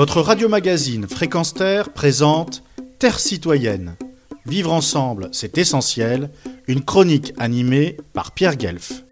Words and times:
Votre 0.00 0.22
radio-magazine 0.22 1.06
Fréquence 1.06 1.52
Terre 1.52 1.92
présente 1.92 2.62
Terre 2.98 3.20
citoyenne. 3.20 3.96
Vivre 4.46 4.72
ensemble, 4.72 5.28
c'est 5.32 5.58
essentiel. 5.58 6.30
Une 6.68 6.82
chronique 6.82 7.34
animée 7.36 7.98
par 8.14 8.32
Pierre 8.32 8.56
Guelf. 8.56 9.04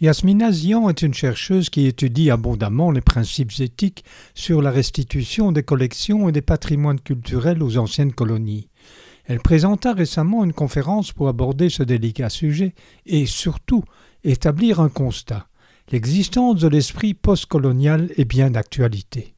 Yasmina 0.00 0.50
Zian 0.50 0.88
est 0.88 1.02
une 1.02 1.14
chercheuse 1.14 1.70
qui 1.70 1.86
étudie 1.86 2.32
abondamment 2.32 2.90
les 2.90 3.00
principes 3.00 3.52
éthiques 3.60 4.04
sur 4.34 4.60
la 4.60 4.72
restitution 4.72 5.52
des 5.52 5.62
collections 5.62 6.28
et 6.28 6.32
des 6.32 6.42
patrimoines 6.42 7.00
culturels 7.00 7.62
aux 7.62 7.78
anciennes 7.78 8.12
colonies. 8.12 8.66
Elle 9.26 9.38
présenta 9.38 9.92
récemment 9.92 10.42
une 10.42 10.52
conférence 10.52 11.12
pour 11.12 11.28
aborder 11.28 11.70
ce 11.70 11.84
délicat 11.84 12.28
sujet 12.28 12.74
et 13.06 13.26
surtout 13.26 13.84
établir 14.24 14.80
un 14.80 14.88
constat. 14.88 15.46
L'existence 15.92 16.56
de 16.60 16.66
l'esprit 16.66 17.14
postcolonial 17.14 18.10
est 18.16 18.24
bien 18.24 18.50
d'actualité. 18.50 19.33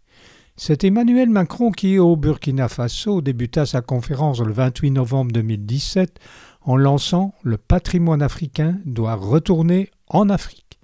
C'est 0.59 0.85
Emmanuel 0.85 1.29
Macron 1.29 1.71
qui, 1.71 1.99
au 1.99 2.17
Burkina 2.17 2.71
Faso, 2.71 3.21
débuta 3.21 3.67
sa 3.67 3.83
conférence 3.83 4.41
le 4.41 4.55
28 4.55 4.91
novembre 4.91 5.33
2017 5.33 6.19
en 6.63 6.79
lançant 6.79 7.35
Le 7.43 7.59
patrimoine 7.59 8.23
africain 8.23 8.79
doit 8.87 9.17
retourner 9.17 9.91
en 10.09 10.31
Afrique. 10.31 10.79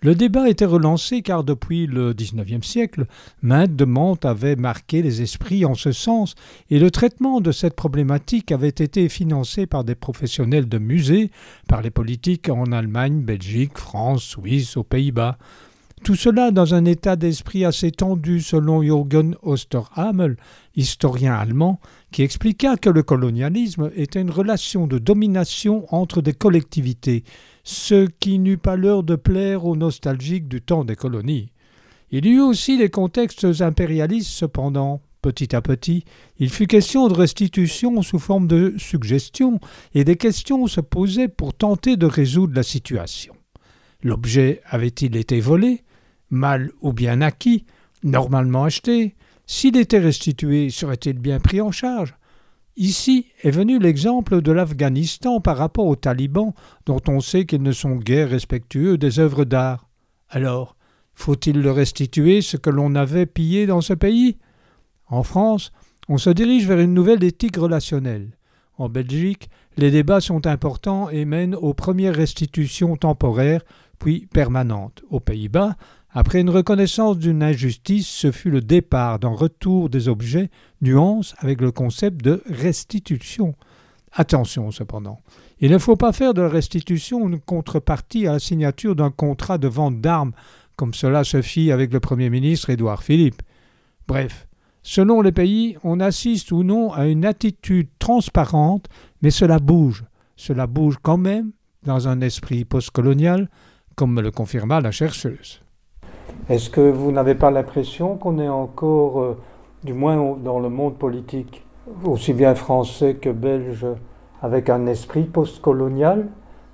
Le 0.00 0.14
débat 0.14 0.48
était 0.48 0.64
relancé 0.64 1.22
car 1.22 1.42
depuis 1.42 1.88
le 1.88 2.12
XIXe 2.12 2.64
siècle, 2.64 3.06
maintes 3.42 3.74
demandes 3.74 4.24
avaient 4.24 4.54
marqué 4.54 5.02
les 5.02 5.22
esprits 5.22 5.64
en 5.64 5.74
ce 5.74 5.90
sens, 5.90 6.36
et 6.70 6.78
le 6.78 6.92
traitement 6.92 7.40
de 7.40 7.50
cette 7.50 7.74
problématique 7.74 8.52
avait 8.52 8.68
été 8.68 9.08
financé 9.08 9.66
par 9.66 9.82
des 9.82 9.96
professionnels 9.96 10.68
de 10.68 10.78
musées, 10.78 11.32
par 11.66 11.82
les 11.82 11.90
politiques 11.90 12.48
en 12.48 12.70
Allemagne, 12.70 13.22
Belgique, 13.22 13.76
France, 13.76 14.22
Suisse, 14.22 14.76
aux 14.76 14.84
Pays-Bas. 14.84 15.36
Tout 16.06 16.14
cela 16.14 16.52
dans 16.52 16.72
un 16.72 16.84
état 16.84 17.16
d'esprit 17.16 17.64
assez 17.64 17.90
tendu 17.90 18.40
selon 18.40 18.80
Jürgen 18.80 19.34
Osterhamel, 19.42 20.36
historien 20.76 21.34
allemand, 21.34 21.80
qui 22.12 22.22
expliqua 22.22 22.76
que 22.76 22.88
le 22.88 23.02
colonialisme 23.02 23.90
était 23.96 24.20
une 24.20 24.30
relation 24.30 24.86
de 24.86 24.98
domination 24.98 25.84
entre 25.92 26.22
des 26.22 26.32
collectivités, 26.32 27.24
ce 27.64 28.06
qui 28.20 28.38
n'eut 28.38 28.56
pas 28.56 28.76
l'heure 28.76 29.02
de 29.02 29.16
plaire 29.16 29.64
aux 29.64 29.74
nostalgiques 29.74 30.46
du 30.46 30.62
temps 30.62 30.84
des 30.84 30.94
colonies. 30.94 31.50
Il 32.12 32.24
y 32.26 32.34
eut 32.34 32.40
aussi 32.40 32.78
les 32.78 32.88
contextes 32.88 33.60
impérialistes 33.60 34.30
cependant. 34.30 35.00
Petit 35.22 35.56
à 35.56 35.60
petit, 35.60 36.04
il 36.38 36.50
fut 36.50 36.68
question 36.68 37.08
de 37.08 37.14
restitution 37.14 38.00
sous 38.02 38.20
forme 38.20 38.46
de 38.46 38.74
suggestions, 38.78 39.58
et 39.92 40.04
des 40.04 40.16
questions 40.16 40.68
se 40.68 40.80
posaient 40.80 41.26
pour 41.26 41.52
tenter 41.52 41.96
de 41.96 42.06
résoudre 42.06 42.54
la 42.54 42.62
situation. 42.62 43.34
L'objet 44.04 44.60
avait-il 44.70 45.16
été 45.16 45.40
volé? 45.40 45.82
Mal 46.30 46.70
ou 46.80 46.92
bien 46.92 47.20
acquis, 47.20 47.64
normalement 48.02 48.64
acheté, 48.64 49.14
s'il 49.46 49.76
était 49.76 49.98
restitué, 49.98 50.70
serait-il 50.70 51.18
bien 51.18 51.38
pris 51.38 51.60
en 51.60 51.70
charge? 51.70 52.14
Ici 52.76 53.26
est 53.42 53.50
venu 53.50 53.78
l'exemple 53.78 54.42
de 54.42 54.52
l'Afghanistan 54.52 55.40
par 55.40 55.56
rapport 55.56 55.86
aux 55.86 55.96
talibans, 55.96 56.52
dont 56.84 57.00
on 57.08 57.20
sait 57.20 57.46
qu'ils 57.46 57.62
ne 57.62 57.72
sont 57.72 57.96
guère 57.96 58.28
respectueux 58.28 58.98
des 58.98 59.18
œuvres 59.18 59.44
d'art. 59.44 59.88
Alors, 60.28 60.76
faut-il 61.14 61.62
le 61.62 61.70
restituer 61.70 62.42
ce 62.42 62.58
que 62.58 62.68
l'on 62.68 62.94
avait 62.94 63.24
pillé 63.24 63.66
dans 63.66 63.80
ce 63.80 63.94
pays? 63.94 64.36
En 65.06 65.22
France, 65.22 65.72
on 66.08 66.18
se 66.18 66.28
dirige 66.28 66.66
vers 66.66 66.80
une 66.80 66.92
nouvelle 66.92 67.24
éthique 67.24 67.56
relationnelle. 67.56 68.36
En 68.76 68.90
Belgique, 68.90 69.48
les 69.78 69.90
débats 69.90 70.20
sont 70.20 70.46
importants 70.46 71.08
et 71.08 71.24
mènent 71.24 71.54
aux 71.54 71.72
premières 71.72 72.14
restitutions 72.14 72.96
temporaires, 72.96 73.62
puis 73.98 74.26
permanentes. 74.26 75.02
Aux 75.08 75.20
Pays-Bas, 75.20 75.76
après 76.18 76.40
une 76.40 76.48
reconnaissance 76.48 77.18
d'une 77.18 77.42
injustice, 77.42 78.08
ce 78.08 78.32
fut 78.32 78.48
le 78.48 78.62
départ 78.62 79.18
d'un 79.18 79.34
retour 79.34 79.90
des 79.90 80.08
objets, 80.08 80.48
nuance 80.80 81.34
avec 81.40 81.60
le 81.60 81.70
concept 81.70 82.24
de 82.24 82.42
restitution. 82.46 83.54
Attention 84.12 84.70
cependant, 84.70 85.20
il 85.60 85.70
ne 85.70 85.76
faut 85.76 85.96
pas 85.96 86.14
faire 86.14 86.32
de 86.32 86.40
la 86.40 86.48
restitution 86.48 87.28
une 87.28 87.38
contrepartie 87.38 88.26
à 88.26 88.32
la 88.32 88.38
signature 88.38 88.96
d'un 88.96 89.10
contrat 89.10 89.58
de 89.58 89.68
vente 89.68 90.00
d'armes, 90.00 90.32
comme 90.76 90.94
cela 90.94 91.22
se 91.22 91.42
fit 91.42 91.70
avec 91.70 91.92
le 91.92 92.00
Premier 92.00 92.30
ministre 92.30 92.70
Édouard 92.70 93.02
Philippe. 93.02 93.42
Bref, 94.08 94.48
selon 94.82 95.20
les 95.20 95.32
pays, 95.32 95.76
on 95.84 96.00
assiste 96.00 96.50
ou 96.50 96.62
non 96.62 96.94
à 96.94 97.08
une 97.08 97.26
attitude 97.26 97.88
transparente, 97.98 98.86
mais 99.20 99.30
cela 99.30 99.58
bouge. 99.58 100.06
Cela 100.36 100.66
bouge 100.66 100.96
quand 101.02 101.18
même 101.18 101.50
dans 101.82 102.08
un 102.08 102.22
esprit 102.22 102.64
postcolonial, 102.64 103.50
comme 103.96 104.14
me 104.14 104.22
le 104.22 104.30
confirma 104.30 104.80
la 104.80 104.92
chercheuse. 104.92 105.60
Est-ce 106.48 106.70
que 106.70 106.80
vous 106.80 107.10
n'avez 107.10 107.34
pas 107.34 107.50
l'impression 107.50 108.16
qu'on 108.16 108.38
est 108.38 108.48
encore, 108.48 109.20
euh, 109.20 109.36
du 109.82 109.92
moins 109.92 110.36
dans 110.38 110.60
le 110.60 110.68
monde 110.68 110.96
politique, 110.96 111.66
aussi 112.04 112.34
bien 112.34 112.54
français 112.54 113.16
que 113.16 113.30
belge, 113.30 113.84
avec 114.42 114.70
un 114.70 114.86
esprit 114.86 115.24
postcolonial? 115.24 116.28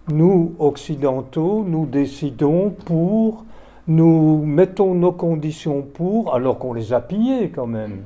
Nous, 0.08 0.54
occidentaux, 0.58 1.64
nous 1.66 1.86
décidons 1.86 2.68
pour, 2.68 3.46
nous 3.88 4.44
mettons 4.44 4.92
nos 4.94 5.12
conditions 5.12 5.80
pour, 5.80 6.34
alors 6.34 6.58
qu'on 6.58 6.74
les 6.74 6.92
a 6.92 7.00
pillés 7.00 7.50
quand 7.50 7.66
même. 7.66 8.02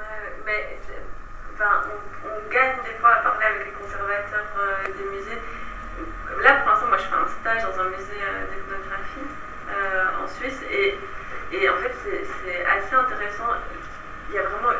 Euh, 0.00 0.02
on, 2.24 2.52
gagne 2.52 2.74
des 2.82 2.98
fois 2.98 3.10
à 3.10 3.22
parler 3.22 3.46
avec 3.54 3.66
les 3.66 3.72
conservateurs 3.80 4.50
euh, 4.58 4.88
des 4.98 5.16
musées. 5.16 5.38
Là, 6.42 6.56
pour 6.56 6.72
l'instant, 6.72 6.88
moi, 6.88 6.98
je 6.98 7.04
fais 7.04 7.14
un 7.14 7.28
stage 7.40 7.62
dans 7.62 7.82
un 7.82 7.90
musée 7.90 8.18
Et, 10.44 11.68
en 11.68 11.76
fait, 11.76 11.94
c'est 12.02 12.64
assez 12.66 12.94
intéressant. 12.94 13.48
Il 14.28 14.34
y 14.34 14.38
a 14.38 14.42
vraiment 14.42 14.74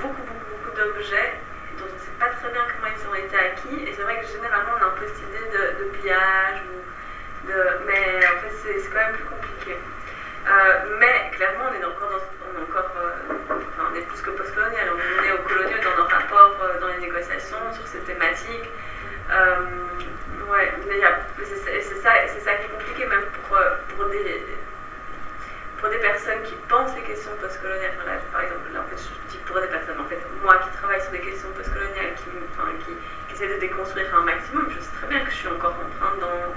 beaucoup, 0.00 0.22
beaucoup, 0.22 0.46
beaucoup 0.50 0.76
d'objets 0.76 1.34
dont 1.78 1.86
on 1.90 1.94
ne 1.94 1.98
sait 1.98 2.18
pas 2.20 2.28
très 2.28 2.50
bien 2.52 2.62
comment 2.70 2.92
ils 2.92 3.08
ont 3.08 3.14
été 3.14 3.36
acquis. 3.36 3.88
Et 3.88 3.92
c'est 3.94 4.02
vrai 4.02 4.20
que 4.20 4.26
généralement, 4.26 4.72
on 4.78 4.82
a 4.82 4.86
un 4.86 4.96
peu 4.98 5.06
cette 5.06 5.24
idée 5.26 5.50
de, 5.50 5.84
pillage. 5.98 6.62
Ou 6.70 7.48
de, 7.48 7.54
mais 7.86 8.20
en 8.26 8.38
fait, 8.42 8.54
c'est 8.62 8.90
quand 8.90 9.02
même 9.02 9.16
plus 9.16 9.24
compliqué. 9.24 9.78
Euh, 10.46 10.96
mais 10.98 11.30
clairement, 11.34 11.70
on 11.70 11.74
est 11.74 11.84
encore, 11.84 12.20
on 12.46 12.58
est, 12.58 12.62
encore 12.62 12.90
euh, 12.98 13.54
on 13.90 13.94
est 13.94 14.02
plus 14.02 14.20
que 14.22 14.30
post-colonial. 14.30 14.90
On 14.90 15.24
est 15.24 15.32
au 15.32 15.42
colonial 15.42 15.80
dans 15.82 15.96
nos 16.02 16.08
rapports, 16.08 16.58
euh, 16.62 16.80
dans 16.80 16.88
les 16.88 16.98
négociations 16.98 17.72
sur 17.72 17.86
ces 17.86 18.00
thématiques. 18.00 18.68
Ouais, 19.30 20.72
mais 20.88 21.44
c'est 21.44 21.94
ça, 21.96 22.10
ça 22.40 22.54
qui 22.54 22.64
est 22.64 22.68
compliqué 22.68 23.06
même 23.06 23.24
pour, 23.48 23.58
pour 23.96 24.06
des, 24.10 24.42
pour 25.82 25.90
des 25.90 25.98
personnes 25.98 26.42
qui 26.44 26.54
pensent 26.68 26.94
les 26.94 27.02
questions 27.02 27.32
postcoloniales, 27.40 27.92
par 28.32 28.40
exemple, 28.42 28.70
là, 28.72 28.80
en 28.80 28.96
fait, 28.96 29.38
pour 29.46 29.60
des 29.60 29.66
personnes, 29.66 30.00
en 30.00 30.04
fait, 30.04 30.20
moi 30.42 30.58
qui 30.58 30.70
travaille 30.78 31.02
sur 31.02 31.10
des 31.10 31.20
questions 31.20 31.48
postcoloniales, 31.56 32.14
qui, 32.16 32.30
enfin, 32.54 32.70
qui, 32.86 32.94
essaie 33.34 33.48
de 33.48 33.58
déconstruire 33.58 34.14
un 34.14 34.22
maximum, 34.22 34.68
je 34.70 34.78
sais 34.78 34.92
très 35.00 35.08
bien 35.08 35.20
que 35.24 35.30
je 35.30 35.36
suis 35.36 35.48
encore 35.48 35.74
en 35.74 36.20
dans, 36.20 36.54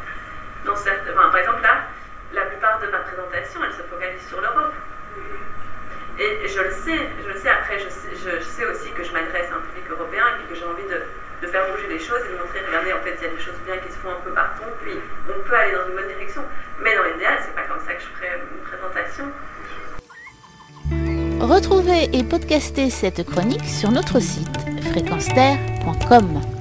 dans 0.65 0.75
certaines. 0.75 1.17
Enfin, 1.17 1.29
par 1.29 1.37
exemple, 1.37 1.61
là, 1.63 1.87
la 2.33 2.45
plupart 2.45 2.79
de 2.81 2.87
ma 2.87 2.99
présentation, 2.99 3.61
elle 3.63 3.73
se 3.73 3.81
focalise 3.83 4.27
sur 4.27 4.41
l'Europe. 4.41 4.73
Et 6.19 6.47
je 6.47 6.61
le 6.61 6.71
sais, 6.71 7.09
je 7.23 7.27
le 7.27 7.39
sais, 7.39 7.49
après, 7.49 7.79
je 7.79 7.89
sais, 7.89 8.09
je 8.13 8.43
sais 8.43 8.65
aussi 8.65 8.91
que 8.91 9.03
je 9.03 9.11
m'adresse 9.11 9.51
à 9.51 9.55
un 9.55 9.59
public 9.59 9.89
européen 9.89 10.23
et 10.39 10.49
que 10.49 10.55
j'ai 10.55 10.65
envie 10.65 10.83
de, 10.83 11.01
de 11.41 11.47
faire 11.47 11.71
bouger 11.71 11.87
les 11.87 11.99
choses 11.99 12.21
et 12.27 12.33
de 12.33 12.37
montrer, 12.37 12.59
regardez, 12.65 12.93
en 12.93 13.01
fait, 13.03 13.15
il 13.19 13.23
y 13.23 13.27
a 13.27 13.35
des 13.35 13.41
choses 13.41 13.59
bien 13.65 13.77
qui 13.77 13.91
se 13.91 13.97
font 13.97 14.11
un 14.11 14.21
peu 14.23 14.31
partout, 14.31 14.69
puis 14.83 14.93
on 15.29 15.47
peut 15.47 15.55
aller 15.55 15.73
dans 15.73 15.87
une 15.87 15.95
bonne 15.95 16.07
direction. 16.07 16.43
Mais 16.81 16.95
dans 16.95 17.03
l'idéal, 17.03 17.39
c'est 17.43 17.55
pas 17.55 17.63
comme 17.63 17.79
ça 17.85 17.93
que 17.93 18.01
je 18.01 18.07
ferai 18.15 18.39
une 18.39 18.61
présentation. 18.63 19.25
Retrouvez 21.39 22.09
et 22.13 22.23
podcastez 22.23 22.89
cette 22.89 23.23
chronique 23.25 23.65
sur 23.65 23.91
notre 23.91 24.19
site 24.19 24.57
fréquenceterre.com. 24.91 26.54